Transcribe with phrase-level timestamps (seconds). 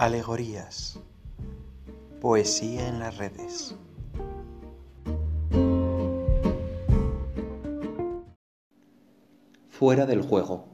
[0.00, 0.98] Alegorías.
[2.22, 3.76] Poesía en las redes.
[9.68, 10.68] Fuera del juego.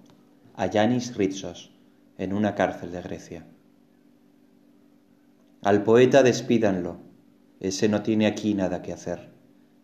[0.54, 1.72] A Yanis Ritsos,
[2.18, 3.48] en una cárcel de Grecia.
[5.64, 6.98] Al poeta despídanlo.
[7.58, 9.32] Ese no tiene aquí nada que hacer.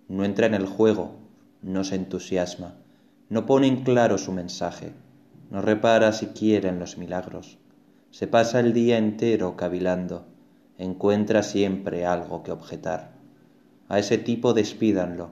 [0.07, 1.17] No entra en el juego,
[1.63, 2.77] no se entusiasma,
[3.29, 4.93] no pone en claro su mensaje,
[5.51, 7.59] no repara siquiera en los milagros
[8.13, 10.27] se pasa el día entero cavilando,
[10.77, 13.15] encuentra siempre algo que objetar.
[13.89, 15.31] A ese tipo despídanlo,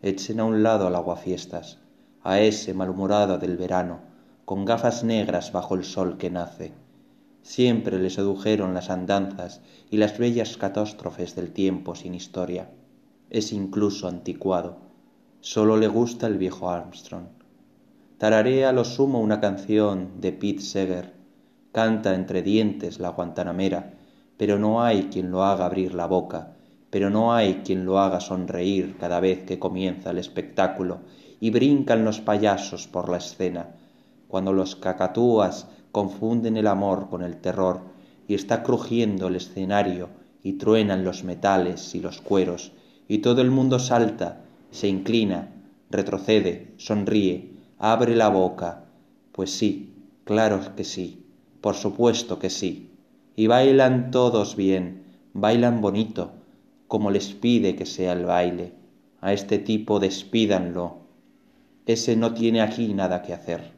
[0.00, 1.80] echen a un lado al aguafiestas,
[2.22, 4.00] a ese malhumorado del verano,
[4.46, 6.72] con gafas negras bajo el sol que nace.
[7.42, 12.70] Siempre le sedujeron las andanzas y las bellas catástrofes del tiempo sin historia.
[13.28, 14.78] Es incluso anticuado.
[15.40, 17.26] Solo le gusta el viejo Armstrong.
[18.16, 20.62] Tararea a lo sumo una canción de Pete
[21.72, 23.94] canta entre dientes la guantanamera,
[24.36, 26.54] pero no hay quien lo haga abrir la boca,
[26.90, 31.00] pero no hay quien lo haga sonreír cada vez que comienza el espectáculo
[31.40, 33.74] y brincan los payasos por la escena,
[34.28, 37.80] cuando los cacatúas confunden el amor con el terror
[38.26, 40.08] y está crujiendo el escenario
[40.42, 42.72] y truenan los metales y los cueros
[43.08, 45.48] y todo el mundo salta, se inclina,
[45.90, 48.84] retrocede, sonríe, abre la boca.
[49.32, 49.94] Pues sí,
[50.24, 51.24] claro que sí,
[51.60, 52.90] por supuesto que sí.
[53.36, 56.32] Y bailan todos bien, bailan bonito,
[56.86, 58.72] como les pide que sea el baile.
[59.20, 60.98] A este tipo despídanlo.
[61.86, 63.77] Ese no tiene aquí nada que hacer.